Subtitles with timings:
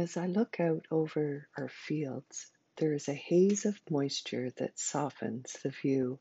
[0.00, 5.52] As I look out over our fields, there is a haze of moisture that softens
[5.62, 6.18] the view.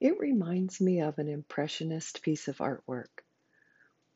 [0.00, 3.22] It reminds me of an impressionist piece of artwork,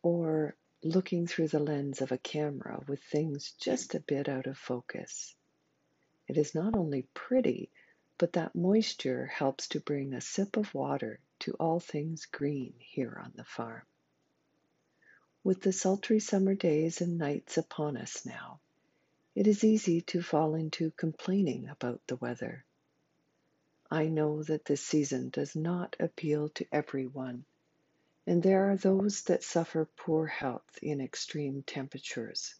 [0.02, 4.58] or looking through the lens of a camera with things just a bit out of
[4.58, 5.36] focus.
[6.26, 7.70] It is not only pretty,
[8.18, 13.16] but that moisture helps to bring a sip of water to all things green here
[13.22, 13.86] on the farm.
[15.46, 18.58] With the sultry summer days and nights upon us now,
[19.36, 22.64] it is easy to fall into complaining about the weather.
[23.88, 27.44] I know that this season does not appeal to everyone,
[28.26, 32.56] and there are those that suffer poor health in extreme temperatures,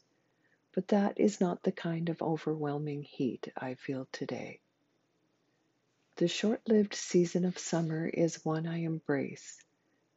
[0.70, 4.60] but that is not the kind of overwhelming heat I feel today.
[6.18, 9.58] The short lived season of summer is one I embrace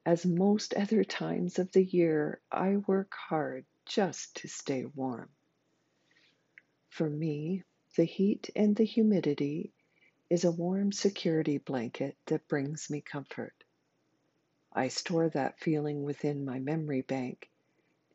[0.10, 5.30] as most other times of the year, I work hard just to stay warm.
[6.88, 7.62] For me,
[7.96, 9.72] the heat and the humidity
[10.28, 13.54] is a warm security blanket that brings me comfort.
[14.74, 17.48] I store that feeling within my memory bank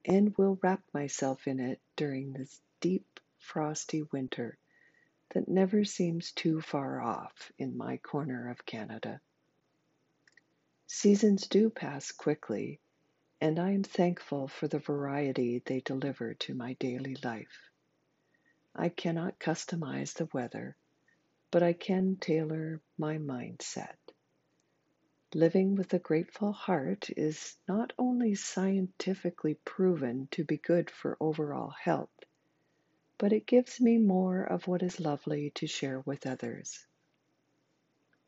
[0.05, 4.59] and will wrap myself in it during this deep, frosty winter
[5.33, 9.21] that never seems too far off in my corner of Canada.
[10.97, 12.79] Seasons do pass quickly,
[13.41, 17.69] and I am thankful for the variety they deliver to my daily life.
[18.77, 20.77] I cannot customize the weather,
[21.51, 23.97] but I can tailor my mindset.
[25.35, 31.71] Living with a grateful heart is not only scientifically proven to be good for overall
[31.71, 32.23] health,
[33.19, 36.87] but it gives me more of what is lovely to share with others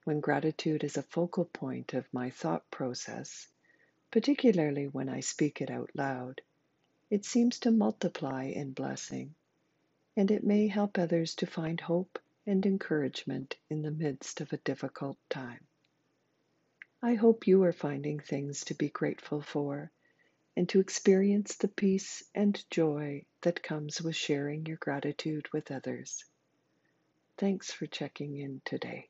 [0.07, 3.49] when gratitude is a focal point of my thought process,
[4.13, 6.43] particularly when I speak it out loud,
[7.11, 9.35] it seems to multiply in blessing,
[10.17, 14.59] and it may help others to find hope and encouragement in the midst of a
[14.59, 15.67] difficult time.
[17.03, 19.91] I hope you are finding things to be grateful for
[20.57, 26.25] and to experience the peace and joy that comes with sharing your gratitude with others.
[27.39, 29.09] Thanks for checking in today.